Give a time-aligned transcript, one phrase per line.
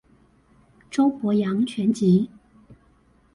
[0.89, 2.31] 周伯陽全集